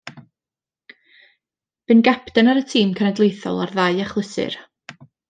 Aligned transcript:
Bu'n 1.85 2.01
gapten 2.07 2.49
ar 2.53 2.61
y 2.63 2.65
tîm 2.71 2.95
cenedlaethol 3.01 3.61
ar 3.67 3.75
ddau 3.77 4.01
achlysur. 4.07 4.57